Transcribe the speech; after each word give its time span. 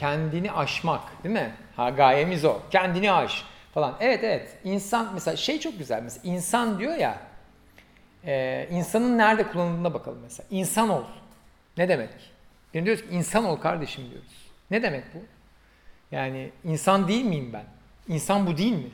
kendini 0.00 0.52
aşmak 0.52 1.24
değil 1.24 1.34
mi? 1.34 1.54
Ha 1.76 1.90
gayemiz 1.90 2.44
o. 2.44 2.60
Kendini 2.70 3.12
aş 3.12 3.44
falan. 3.74 3.96
Evet 4.00 4.24
evet. 4.24 4.58
İnsan 4.64 5.10
mesela 5.14 5.36
şey 5.36 5.60
çok 5.60 5.78
güzel 5.78 6.02
mesela 6.02 6.20
insan 6.24 6.78
diyor 6.78 6.94
ya 6.94 7.18
e, 8.24 8.66
insanın 8.70 9.18
nerede 9.18 9.48
kullanıldığına 9.48 9.94
bakalım 9.94 10.18
mesela. 10.22 10.46
İnsan 10.50 10.88
ol. 10.88 11.04
Ne 11.76 11.88
demek? 11.88 12.10
Yani 12.74 12.86
diyoruz 12.86 13.02
ki 13.02 13.08
insan 13.10 13.44
ol 13.44 13.56
kardeşim 13.56 14.10
diyoruz. 14.10 14.50
Ne 14.70 14.82
demek 14.82 15.04
bu? 15.14 15.18
Yani 16.10 16.50
insan 16.64 17.08
değil 17.08 17.24
miyim 17.24 17.52
ben? 17.52 17.64
İnsan 18.08 18.46
bu 18.46 18.56
değil 18.56 18.72
mi? 18.72 18.90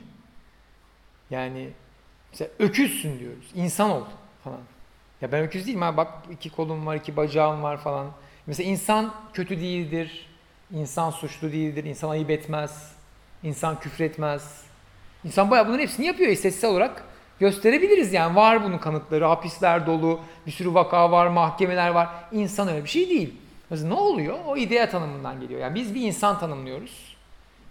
Yani 1.29 1.69
mesela 2.31 2.51
öküzsün 2.59 3.19
diyoruz. 3.19 3.51
İnsan 3.55 3.89
ol 3.89 4.03
falan. 4.43 4.61
Ya 5.21 5.31
ben 5.31 5.43
öküz 5.43 5.67
değilim 5.67 5.81
ha 5.81 5.97
bak 5.97 6.13
iki 6.31 6.49
kolum 6.49 6.85
var, 6.85 6.95
iki 6.95 7.17
bacağım 7.17 7.63
var 7.63 7.77
falan. 7.77 8.11
Mesela 8.47 8.69
insan 8.69 9.13
kötü 9.33 9.61
değildir. 9.61 10.27
İnsan 10.73 11.11
suçlu 11.11 11.51
değildir. 11.51 11.83
İnsan 11.83 12.09
ayıp 12.09 12.29
etmez. 12.29 12.91
İnsan 13.43 13.79
küfretmez. 13.79 14.61
İnsan 15.23 15.51
bayağı 15.51 15.67
bunların 15.67 15.81
hepsini 15.81 16.05
yapıyor 16.05 16.31
istatistiksel 16.31 16.71
olarak. 16.71 17.03
Gösterebiliriz 17.39 18.13
yani. 18.13 18.35
Var 18.35 18.63
bunun 18.63 18.77
kanıtları. 18.77 19.25
Hapisler 19.25 19.85
dolu. 19.87 20.19
Bir 20.45 20.51
sürü 20.51 20.73
vaka 20.73 21.11
var. 21.11 21.27
Mahkemeler 21.27 21.89
var. 21.89 22.09
İnsan 22.31 22.67
öyle 22.67 22.83
bir 22.83 22.89
şey 22.89 23.09
değil. 23.09 23.33
Mesela 23.69 23.89
ne 23.89 23.95
oluyor? 23.99 24.37
O 24.47 24.57
idea 24.57 24.89
tanımından 24.89 25.41
geliyor. 25.41 25.61
Yani 25.61 25.75
biz 25.75 25.95
bir 25.95 26.01
insan 26.01 26.39
tanımlıyoruz. 26.39 27.15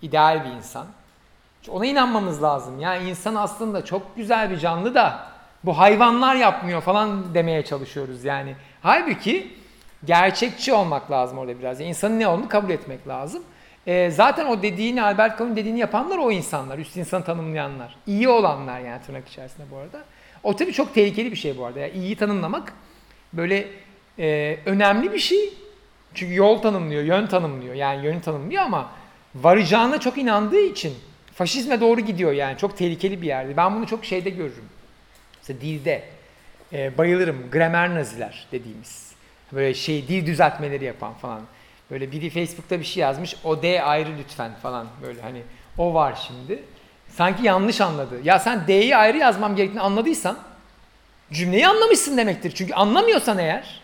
İdeal 0.03 0.45
bir 0.45 0.51
insan. 0.51 0.87
Ona 1.69 1.87
inanmamız 1.87 2.43
lazım. 2.43 2.81
Yani 2.81 3.09
insan 3.09 3.35
aslında 3.35 3.85
çok 3.85 4.17
güzel 4.17 4.51
bir 4.51 4.57
canlı 4.57 4.95
da 4.95 5.27
bu 5.65 5.79
hayvanlar 5.79 6.35
yapmıyor 6.35 6.81
falan 6.81 7.35
demeye 7.35 7.65
çalışıyoruz 7.65 8.25
yani. 8.25 8.57
Halbuki 8.83 9.55
gerçekçi 10.05 10.73
olmak 10.73 11.11
lazım 11.11 11.39
orada 11.39 11.59
biraz. 11.59 11.81
Yani 11.81 11.89
insanın 11.89 12.21
ne 12.21 12.29
olduğunu 12.29 12.49
kabul 12.49 12.71
etmek 12.71 13.09
lazım. 13.09 13.43
E, 13.87 14.11
zaten 14.11 14.47
o 14.47 14.63
dediğini 14.63 15.03
Albert 15.03 15.39
Camus'un 15.39 15.57
dediğini 15.57 15.79
yapanlar 15.79 16.19
o 16.19 16.33
insanlar. 16.33 16.79
Üst 16.79 16.97
insanı 16.97 17.25
tanımlayanlar. 17.25 17.97
İyi 18.07 18.29
olanlar 18.29 18.81
yani 18.81 19.03
tırnak 19.03 19.29
içerisinde 19.29 19.67
bu 19.71 19.77
arada. 19.77 20.05
O 20.43 20.57
tabii 20.57 20.73
çok 20.73 20.95
tehlikeli 20.95 21.31
bir 21.31 21.37
şey 21.37 21.59
bu 21.59 21.67
arada. 21.67 21.81
Yani 21.81 21.93
iyiyi 21.93 22.17
tanımlamak 22.17 22.73
böyle 23.33 23.67
e, 24.19 24.59
önemli 24.67 25.13
bir 25.13 25.19
şey. 25.19 25.55
Çünkü 26.15 26.35
yol 26.35 26.63
tanımlıyor, 26.63 27.03
yön 27.03 27.27
tanımlıyor. 27.27 27.75
Yani 27.75 28.07
yönü 28.07 28.21
tanımlıyor 28.21 28.63
ama 28.63 28.91
varacağına 29.35 30.01
çok 30.01 30.19
inandığı 30.19 30.61
için 30.61 30.95
faşizme 31.35 31.81
doğru 31.81 32.01
gidiyor 32.01 32.33
yani. 32.33 32.59
Çok 32.59 32.77
tehlikeli 32.77 33.23
bir 33.23 33.27
yerde. 33.27 33.57
Ben 33.57 33.77
bunu 33.77 33.87
çok 33.87 34.05
şeyde 34.05 34.31
görürüm. 34.31 34.65
Mesela 35.39 35.61
dilde 35.61 36.05
e, 36.73 36.99
bayılırım. 36.99 37.51
Gramer 37.53 37.95
naziler 37.95 38.47
dediğimiz. 38.53 39.16
Böyle 39.53 39.75
şey 39.75 40.09
dil 40.09 40.27
düzeltmeleri 40.27 40.85
yapan 40.85 41.15
falan. 41.15 41.41
Böyle 41.91 42.13
biri 42.13 42.31
Facebook'ta 42.31 42.81
bir 42.81 42.85
şey 42.85 43.01
yazmış. 43.01 43.37
O 43.45 43.63
D 43.63 43.83
ayrı 43.83 44.09
lütfen 44.19 44.51
falan. 44.63 44.87
Böyle 45.03 45.23
hani 45.23 45.43
o 45.79 45.95
var 45.95 46.19
şimdi. 46.27 46.63
Sanki 47.09 47.43
yanlış 47.47 47.81
anladı. 47.81 48.21
Ya 48.25 48.39
sen 48.39 48.67
D'yi 48.67 48.97
ayrı 48.97 49.19
yazmam 49.19 49.57
gerektiğini 49.57 49.83
anladıysan 49.83 50.39
cümleyi 51.33 51.67
anlamışsın 51.67 52.17
demektir. 52.17 52.53
Çünkü 52.55 52.75
anlamıyorsan 52.75 53.39
eğer 53.39 53.81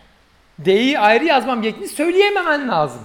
D'yi 0.65 0.99
ayrı 0.99 1.25
yazmam 1.25 1.61
gerektiğini 1.61 1.87
söyleyememen 1.87 2.69
lazım. 2.69 3.01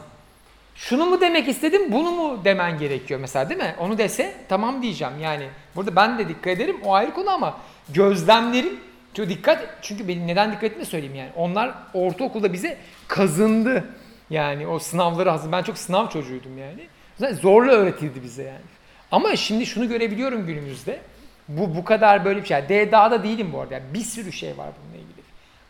Şunu 0.75 1.07
mu 1.07 1.21
demek 1.21 1.49
istedim, 1.49 1.93
bunu 1.93 2.11
mu 2.11 2.45
demen 2.45 2.79
gerekiyor 2.79 3.21
mesela 3.21 3.49
değil 3.49 3.61
mi? 3.61 3.75
Onu 3.79 3.99
dese 3.99 4.35
tamam 4.49 4.83
diyeceğim. 4.83 5.15
Yani 5.21 5.49
burada 5.77 5.97
ben 5.97 6.19
de 6.19 6.29
dikkat 6.29 6.47
ederim 6.47 6.77
o 6.85 6.95
ayrı 6.95 7.15
konu 7.15 7.31
ama 7.31 7.59
gözlemlerim 7.89 8.81
çok 9.15 9.29
dikkat 9.29 9.65
çünkü 9.83 10.09
benim 10.09 10.27
neden 10.27 10.53
dikkat 10.53 10.65
etme 10.65 10.85
söyleyeyim 10.85 11.15
yani. 11.15 11.31
Onlar 11.37 11.75
ortaokulda 11.95 12.53
bize 12.53 12.77
kazındı. 13.09 13.85
Yani 14.31 14.67
o 14.67 14.79
sınavları 14.79 15.31
hazır. 15.31 15.53
Ben 15.53 15.63
çok 15.63 15.79
sınav 15.79 16.09
çocuğuydum 16.09 16.59
yani. 16.59 16.89
Zorla 17.35 17.73
öğretildi 17.73 18.23
bize 18.23 18.43
yani. 18.43 18.65
Ama 19.13 19.37
şimdi 19.37 19.67
şunu 19.67 19.89
görebiliyorum 19.89 20.47
günümüzde. 20.47 21.01
Bu 21.49 21.77
bu 21.77 21.85
kadar 21.85 22.25
böyle 22.25 22.43
bir 22.43 22.47
şey. 22.47 22.69
D 22.69 22.93
dağda 22.93 23.25
değilim 23.25 23.53
bu 23.53 23.61
arada. 23.61 23.75
Yani 23.75 23.95
bir 23.95 24.01
sürü 24.01 24.33
şey 24.33 24.59
var 24.59 24.69
bununla 24.83 24.97
ilgili. 24.97 25.23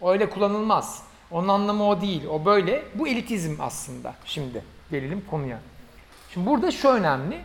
Öyle 0.02 0.30
kullanılmaz. 0.30 1.02
Onun 1.30 1.48
anlamı 1.48 1.88
o 1.88 2.00
değil. 2.00 2.24
O 2.26 2.44
böyle. 2.44 2.82
Bu 2.94 3.08
elitizm 3.08 3.60
aslında. 3.60 4.14
Şimdi 4.24 4.62
gelelim 4.90 5.24
konuya. 5.30 5.58
Şimdi 6.34 6.46
burada 6.46 6.70
şu 6.70 6.88
önemli. 6.88 7.38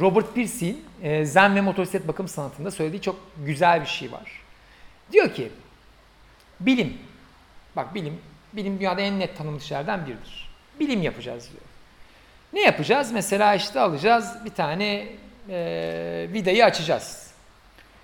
Robert 0.00 0.34
Pierce'in 0.34 0.84
e, 1.02 1.24
Zen 1.24 1.56
ve 1.56 1.60
motosiklet 1.60 2.08
bakım 2.08 2.28
sanatında 2.28 2.70
söylediği 2.70 3.02
çok 3.02 3.16
güzel 3.46 3.80
bir 3.80 3.86
şey 3.86 4.12
var. 4.12 4.41
Diyor 5.12 5.34
ki 5.34 5.52
bilim, 6.60 6.98
bak 7.76 7.94
bilim, 7.94 8.18
bilim 8.52 8.78
dünyada 8.78 9.00
en 9.00 9.20
net 9.20 9.38
tanımlı 9.38 9.60
şeylerden 9.60 10.06
biridir. 10.06 10.50
Bilim 10.80 11.02
yapacağız 11.02 11.48
diyor. 11.52 11.62
Ne 12.52 12.60
yapacağız? 12.60 13.12
Mesela 13.12 13.54
işte 13.54 13.80
alacağız 13.80 14.38
bir 14.44 14.50
tane 14.50 15.06
e, 15.48 16.26
vidayı 16.32 16.64
açacağız. 16.64 17.32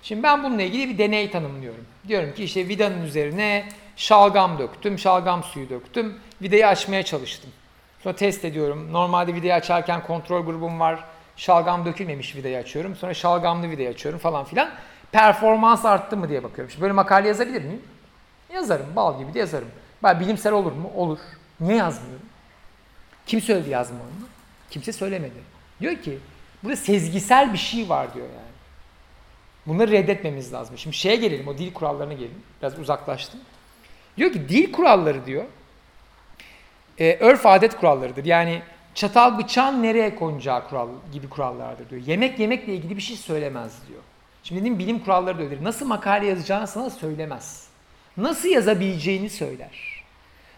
Şimdi 0.03 0.23
ben 0.23 0.43
bununla 0.43 0.61
ilgili 0.61 0.89
bir 0.89 0.97
deney 0.97 1.31
tanımlıyorum. 1.31 1.85
Diyorum 2.07 2.33
ki 2.33 2.43
işte 2.43 2.67
vidanın 2.67 3.01
üzerine 3.01 3.69
şalgam 3.95 4.59
döktüm, 4.59 4.99
şalgam 4.99 5.43
suyu 5.43 5.69
döktüm, 5.69 6.19
vidayı 6.41 6.67
açmaya 6.67 7.03
çalıştım. 7.03 7.49
Sonra 8.03 8.15
test 8.15 8.45
ediyorum. 8.45 8.93
Normalde 8.93 9.35
vidayı 9.35 9.53
açarken 9.53 10.03
kontrol 10.03 10.45
grubum 10.45 10.79
var. 10.79 11.03
Şalgam 11.37 11.85
dökülmemiş 11.85 12.35
vidayı 12.35 12.57
açıyorum. 12.57 12.95
Sonra 12.95 13.13
şalgamlı 13.13 13.69
vidayı 13.69 13.89
açıyorum 13.89 14.19
falan 14.19 14.45
filan. 14.45 14.69
Performans 15.11 15.85
arttı 15.85 16.17
mı 16.17 16.29
diye 16.29 16.43
bakıyorum. 16.43 16.71
Şimdi 16.71 16.81
böyle 16.81 16.93
makale 16.93 17.27
yazabilir 17.27 17.61
miyim? 17.61 17.81
Yazarım. 18.53 18.95
Bal 18.95 19.19
gibi 19.19 19.33
de 19.33 19.39
yazarım. 19.39 19.67
Ben 20.03 20.19
bilimsel 20.19 20.53
olur 20.53 20.71
mu? 20.71 20.91
Olur. 20.95 21.19
Niye 21.59 21.75
yazmıyorum? 21.75 22.25
Kim 23.25 23.41
söyledi 23.41 23.69
yazmamı? 23.69 24.03
Kimse 24.69 24.91
söylemedi. 24.91 25.39
Diyor 25.81 25.95
ki 25.95 26.19
burada 26.63 26.75
sezgisel 26.75 27.53
bir 27.53 27.57
şey 27.57 27.89
var 27.89 28.13
diyor 28.13 28.25
yani. 28.25 28.49
Bunları 29.67 29.91
reddetmemiz 29.91 30.53
lazım. 30.53 30.77
Şimdi 30.77 30.95
şeye 30.95 31.15
gelelim, 31.15 31.47
o 31.47 31.57
dil 31.57 31.73
kurallarına 31.73 32.13
gelelim. 32.13 32.41
Biraz 32.61 32.79
uzaklaştım. 32.79 33.39
Diyor 34.17 34.31
ki 34.31 34.49
dil 34.49 34.71
kuralları 34.71 35.25
diyor, 35.25 35.45
e, 36.99 37.17
örf 37.19 37.45
adet 37.45 37.77
kurallarıdır. 37.77 38.25
Yani 38.25 38.61
çatal 38.95 39.37
bıçağın 39.39 39.83
nereye 39.83 40.15
konacağı 40.15 40.69
kural 40.69 40.89
gibi 41.13 41.29
kurallardır 41.29 41.89
diyor. 41.89 42.01
Yemek 42.01 42.39
yemekle 42.39 42.73
ilgili 42.73 42.97
bir 42.97 43.01
şey 43.01 43.15
söylemez 43.17 43.87
diyor. 43.87 44.01
Şimdi 44.43 44.61
dediğim 44.61 44.79
bilim 44.79 44.99
kuralları 44.99 45.37
da 45.37 45.41
öyledir. 45.41 45.63
Nasıl 45.63 45.85
makale 45.87 46.25
yazacağını 46.25 46.67
sana 46.67 46.89
söylemez. 46.89 47.67
Nasıl 48.17 48.49
yazabileceğini 48.49 49.29
söyler. 49.29 50.03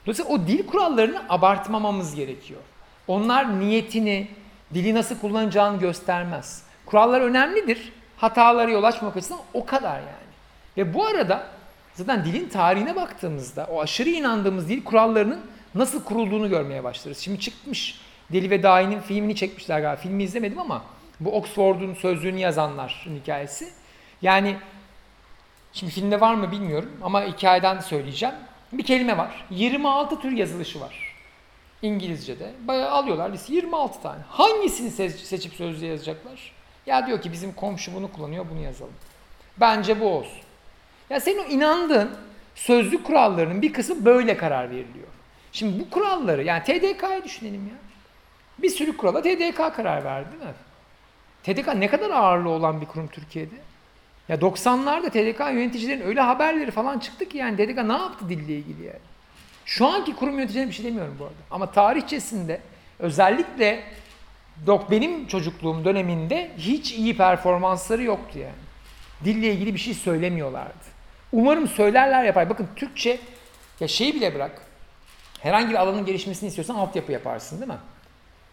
Dolayısıyla 0.05 0.31
o 0.31 0.47
dil 0.47 0.67
kurallarını 0.67 1.21
abartmamamız 1.29 2.15
gerekiyor. 2.15 2.59
Onlar 3.07 3.59
niyetini, 3.59 4.27
dili 4.73 4.93
nasıl 4.93 5.19
kullanacağını 5.19 5.79
göstermez. 5.79 6.63
Kurallar 6.85 7.21
önemlidir. 7.21 7.93
Hatalara 8.17 8.71
yol 8.71 8.83
açmak 8.83 9.17
açısından 9.17 9.43
o 9.53 9.65
kadar 9.65 9.95
yani. 9.95 10.31
Ve 10.77 10.93
bu 10.93 11.05
arada 11.05 11.47
zaten 11.93 12.25
dilin 12.25 12.49
tarihine 12.49 12.95
baktığımızda 12.95 13.67
o 13.71 13.81
aşırı 13.81 14.09
inandığımız 14.09 14.69
dil 14.69 14.83
kurallarının 14.83 15.41
nasıl 15.75 16.03
kurulduğunu 16.03 16.49
görmeye 16.49 16.83
başlarız. 16.83 17.17
Şimdi 17.17 17.39
çıkmış 17.39 18.01
Deli 18.33 18.49
ve 18.49 18.63
Dahi'nin 18.63 18.99
filmini 18.99 19.35
çekmişler 19.35 19.79
galiba. 19.79 20.01
Filmi 20.01 20.23
izlemedim 20.23 20.59
ama 20.59 20.83
bu 21.21 21.35
Oxford'un 21.37 21.93
sözlüğünü 21.93 22.39
yazanların 22.39 23.19
hikayesi. 23.21 23.69
Yani 24.21 24.57
şimdi 25.73 25.91
filmde 25.91 26.21
var 26.21 26.33
mı 26.33 26.51
bilmiyorum 26.51 26.91
ama 27.03 27.23
hikayeden 27.23 27.79
söyleyeceğim. 27.79 28.35
Bir 28.71 28.83
kelime 28.83 29.17
var. 29.17 29.45
26 29.49 30.19
tür 30.19 30.31
yazılışı 30.31 30.81
var. 30.81 31.15
İngilizce'de. 31.81 32.51
Bayağı 32.67 32.89
alıyorlar 32.89 33.29
liste 33.29 33.53
26 33.53 34.01
tane. 34.01 34.21
Hangisini 34.29 35.09
seçip 35.09 35.53
sözlüğe 35.53 35.87
yazacaklar? 35.87 36.51
Ya 36.85 37.07
diyor 37.07 37.21
ki 37.21 37.31
bizim 37.31 37.53
komşu 37.53 37.93
bunu 37.93 38.11
kullanıyor 38.11 38.45
bunu 38.51 38.59
yazalım. 38.61 38.93
Bence 39.57 39.99
bu 39.99 40.05
olsun. 40.09 40.41
Ya 41.09 41.19
senin 41.19 41.39
o 41.39 41.45
inandığın 41.45 42.11
sözlük 42.55 43.05
kurallarının 43.05 43.61
bir 43.61 43.73
kısmı 43.73 44.05
böyle 44.05 44.37
karar 44.37 44.69
veriliyor. 44.69 45.07
Şimdi 45.51 45.79
bu 45.79 45.89
kuralları 45.89 46.43
yani 46.43 46.63
TDK'yı 46.63 47.23
düşünelim 47.23 47.67
ya. 47.67 47.75
Bir 48.57 48.69
sürü 48.69 48.97
kurala 48.97 49.21
TDK 49.21 49.57
karar 49.75 50.03
verdi 50.03 50.31
değil 50.31 50.43
mi? 50.43 50.53
TDK 51.43 51.75
ne 51.75 51.87
kadar 51.87 52.09
ağırlığı 52.09 52.49
olan 52.49 52.81
bir 52.81 52.85
kurum 52.85 53.07
Türkiye'de? 53.07 53.55
Ya 54.29 54.35
90'larda 54.35 55.09
TDK 55.09 55.39
yöneticilerin 55.39 56.01
öyle 56.01 56.21
haberleri 56.21 56.71
falan 56.71 56.99
çıktı 56.99 57.29
ki 57.29 57.37
yani 57.37 57.55
TDK 57.55 57.83
ne 57.83 57.93
yaptı 57.93 58.29
dille 58.29 58.53
ilgili 58.53 58.83
yani? 58.83 58.99
Şu 59.65 59.87
anki 59.87 60.15
kurum 60.15 60.33
yöneticilerine 60.33 60.69
bir 60.69 60.75
şey 60.75 60.85
demiyorum 60.85 61.15
bu 61.19 61.23
arada. 61.23 61.35
Ama 61.51 61.71
tarihçesinde 61.71 62.61
özellikle 62.99 63.83
dok 64.67 64.91
benim 64.91 65.27
çocukluğum 65.27 65.85
döneminde 65.85 66.51
hiç 66.57 66.91
iyi 66.91 67.17
performansları 67.17 68.03
yoktu 68.03 68.39
yani. 68.39 68.53
Dille 69.25 69.53
ilgili 69.53 69.73
bir 69.73 69.79
şey 69.79 69.93
söylemiyorlardı. 69.93 70.91
Umarım 71.31 71.67
söylerler 71.67 72.23
yapar. 72.23 72.49
Bakın 72.49 72.67
Türkçe 72.75 73.19
ya 73.79 73.87
şeyi 73.87 74.15
bile 74.15 74.35
bırak. 74.35 74.61
Herhangi 75.39 75.69
bir 75.69 75.75
alanın 75.75 76.05
gelişmesini 76.05 76.47
istiyorsan 76.47 76.75
altyapı 76.75 77.11
yaparsın 77.11 77.59
değil 77.59 77.71
mi? 77.71 77.77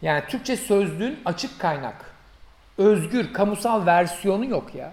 Yani 0.02 0.22
Türkçe 0.28 0.56
sözlüğün 0.56 1.20
açık 1.24 1.60
kaynak, 1.60 2.14
özgür, 2.78 3.32
kamusal 3.32 3.86
versiyonu 3.86 4.44
yok 4.44 4.74
ya. 4.74 4.92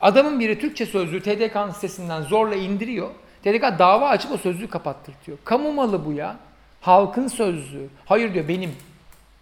Adamın 0.00 0.40
biri 0.40 0.58
Türkçe 0.58 0.86
sözlüğü 0.86 1.22
TDK'nın 1.22 1.70
sitesinden 1.70 2.22
zorla 2.22 2.54
indiriyor. 2.54 3.10
TDK 3.42 3.78
dava 3.78 4.08
açıp 4.08 4.32
o 4.32 4.36
sözlüğü 4.36 4.70
kapattırtıyor. 4.70 5.38
Kamu 5.44 5.72
malı 5.72 6.04
bu 6.04 6.12
ya. 6.12 6.36
Halkın 6.80 7.28
sözlüğü. 7.28 7.88
Hayır 8.06 8.34
diyor 8.34 8.48
benim. 8.48 8.74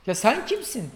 Ya 0.07 0.15
sen 0.15 0.47
kimsin? 0.47 0.91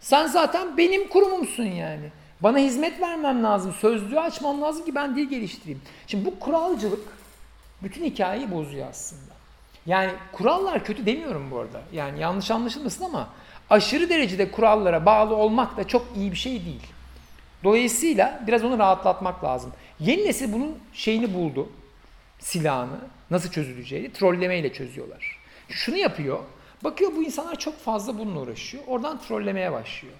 Sen 0.00 0.26
zaten 0.26 0.76
benim 0.76 1.08
kurumumsun 1.08 1.64
yani. 1.64 2.10
Bana 2.40 2.58
hizmet 2.58 3.00
vermem 3.00 3.44
lazım. 3.44 3.72
Sözlüğü 3.72 4.20
açmam 4.20 4.62
lazım 4.62 4.84
ki 4.84 4.94
ben 4.94 5.16
dil 5.16 5.28
geliştireyim. 5.28 5.82
Şimdi 6.06 6.24
bu 6.24 6.38
kuralcılık 6.38 7.08
bütün 7.82 8.04
hikayeyi 8.04 8.50
bozuyor 8.50 8.86
aslında. 8.90 9.32
Yani 9.86 10.10
kurallar 10.32 10.84
kötü 10.84 11.06
demiyorum 11.06 11.50
bu 11.50 11.58
arada. 11.58 11.80
Yani 11.92 12.20
yanlış 12.20 12.50
anlaşılmasın 12.50 13.04
ama 13.04 13.28
aşırı 13.70 14.08
derecede 14.08 14.50
kurallara 14.50 15.06
bağlı 15.06 15.36
olmak 15.36 15.76
da 15.76 15.88
çok 15.88 16.06
iyi 16.16 16.32
bir 16.32 16.36
şey 16.36 16.64
değil. 16.64 16.86
Dolayısıyla 17.64 18.42
biraz 18.46 18.64
onu 18.64 18.78
rahatlatmak 18.78 19.44
lazım. 19.44 19.72
Yeni 20.00 20.24
nesil 20.24 20.52
bunun 20.52 20.78
şeyini 20.92 21.34
buldu. 21.34 21.68
Silahını. 22.38 22.98
Nasıl 23.30 23.50
çözüleceğini 23.50 24.12
trollemeyle 24.12 24.72
çözüyorlar. 24.72 25.38
Şunu 25.68 25.96
yapıyor. 25.96 26.38
Bakıyor 26.84 27.12
bu 27.16 27.22
insanlar 27.22 27.58
çok 27.58 27.78
fazla 27.78 28.18
bununla 28.18 28.40
uğraşıyor. 28.40 28.84
Oradan 28.86 29.20
trollemeye 29.20 29.72
başlıyor. 29.72 30.14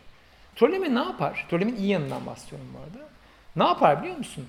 Trolleme 0.56 0.94
ne 0.94 0.98
yapar? 0.98 1.46
Trollemenin 1.50 1.76
iyi 1.76 1.88
yanından 1.88 2.26
bahsediyorum 2.26 2.66
bu 2.74 2.78
arada. 2.78 3.08
Ne 3.56 3.64
yapar 3.64 4.02
biliyor 4.02 4.16
musun? 4.16 4.46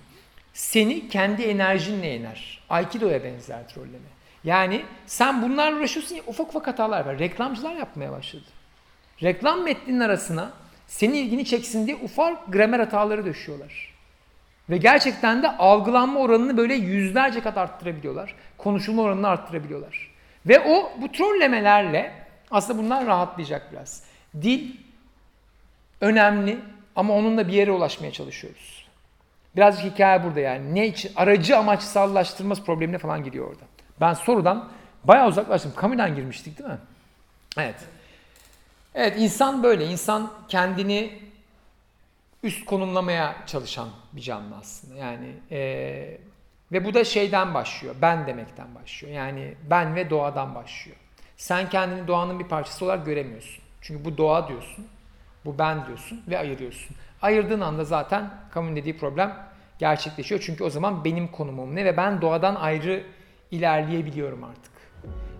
Seni 0.53 1.09
kendi 1.09 1.43
enerjinle 1.43 2.07
yener. 2.07 2.63
Aikido'ya 2.69 3.23
benzer 3.23 3.67
trolleme. 3.69 4.07
Yani 4.43 4.85
sen 5.05 5.41
bunlarla 5.41 5.77
uğraşıyorsun 5.77 6.15
ya 6.15 6.21
ufak 6.27 6.47
ufak 6.47 6.67
hatalar 6.67 7.05
var. 7.05 7.19
Reklamcılar 7.19 7.75
yapmaya 7.75 8.11
başladı. 8.11 8.45
Reklam 9.23 9.63
metninin 9.63 9.99
arasına 9.99 10.51
senin 10.87 11.13
ilgini 11.13 11.45
çeksin 11.45 11.87
diye 11.87 11.95
ufak 11.95 12.53
gramer 12.53 12.79
hataları 12.79 13.25
döşüyorlar. 13.25 13.93
Ve 14.69 14.77
gerçekten 14.77 15.43
de 15.43 15.57
algılanma 15.57 16.19
oranını 16.19 16.57
böyle 16.57 16.73
yüzlerce 16.73 17.41
kat 17.41 17.57
arttırabiliyorlar. 17.57 18.35
Konuşulma 18.57 19.01
oranını 19.01 19.27
arttırabiliyorlar. 19.27 20.11
Ve 20.45 20.59
o 20.59 20.91
bu 21.01 21.11
trollemelerle 21.11 22.11
aslında 22.51 22.83
bunlar 22.83 23.05
rahatlayacak 23.05 23.71
biraz. 23.71 24.03
Dil 24.41 24.75
önemli 26.01 26.59
ama 26.95 27.13
onunla 27.13 27.47
bir 27.47 27.53
yere 27.53 27.71
ulaşmaya 27.71 28.11
çalışıyoruz. 28.11 28.87
Birazcık 29.55 29.93
hikaye 29.93 30.23
burada 30.23 30.39
yani. 30.39 30.75
Ne 30.75 30.87
için? 30.87 31.11
Aracı 31.15 31.57
amaçsallaştırması 31.57 32.63
problemine 32.63 32.97
falan 32.97 33.23
giriyor 33.23 33.47
orada. 33.47 33.63
Ben 34.01 34.13
sorudan 34.13 34.69
bayağı 35.03 35.27
uzaklaştım. 35.27 35.73
Kamudan 35.75 36.15
girmiştik 36.15 36.59
değil 36.59 36.69
mi? 36.69 36.77
Evet. 37.57 37.75
Evet 38.97 39.13
insan 39.17 39.63
böyle. 39.63 39.85
İnsan 39.85 40.31
kendini 40.47 41.19
üst 42.43 42.65
konumlamaya 42.65 43.35
çalışan 43.45 43.89
bir 44.13 44.21
canlı 44.21 44.55
aslında. 44.55 44.95
Yani 44.95 45.27
e, 45.51 46.17
ve 46.71 46.85
bu 46.85 46.93
da 46.93 47.03
şeyden 47.03 47.53
başlıyor. 47.53 47.95
Ben 48.01 48.27
demekten 48.27 48.75
başlıyor. 48.75 49.13
Yani 49.13 49.53
ben 49.69 49.95
ve 49.95 50.09
doğadan 50.09 50.55
başlıyor. 50.55 50.97
Sen 51.37 51.69
kendini 51.69 52.07
doğanın 52.07 52.39
bir 52.39 52.47
parçası 52.47 52.85
olarak 52.85 53.05
göremiyorsun. 53.05 53.63
Çünkü 53.81 54.05
bu 54.05 54.17
doğa 54.17 54.47
diyorsun. 54.47 54.87
Bu 55.45 55.59
ben 55.59 55.85
diyorsun 55.85 56.21
ve 56.27 56.39
ayırıyorsun. 56.39 56.95
Ayırdığın 57.21 57.61
anda 57.61 57.83
zaten 57.83 58.29
kamunun 58.51 58.75
dediği 58.75 58.97
problem 58.97 59.47
gerçekleşiyor. 59.79 60.41
Çünkü 60.45 60.63
o 60.63 60.69
zaman 60.69 61.05
benim 61.05 61.27
konumum 61.27 61.75
ne 61.75 61.85
ve 61.85 61.97
ben 61.97 62.21
doğadan 62.21 62.55
ayrı 62.55 63.03
ilerleyebiliyorum 63.51 64.43
artık. 64.43 64.76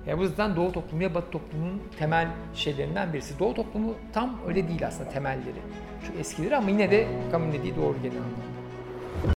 Ya 0.08 0.18
bu 0.18 0.24
yüzden 0.24 0.56
Doğu 0.56 0.72
toplumu 0.72 1.04
ya 1.04 1.16
Batı 1.16 1.32
toplumunun 1.32 1.82
temel 2.00 2.28
şeylerinden 2.54 3.14
birisi. 3.14 3.40
Doğu 3.40 3.54
toplumu 3.54 3.94
tam 4.14 4.40
öyle 4.48 4.68
değil 4.68 4.88
aslında 4.88 5.10
temelleri. 5.10 5.62
Çok 6.08 6.20
eskileri 6.20 6.56
ama 6.56 6.70
yine 6.70 6.92
de 6.92 7.08
kamunun 7.32 7.54
dediği 7.54 7.76
doğru 7.76 7.96
genel 8.04 8.18
anlamda. 8.18 8.57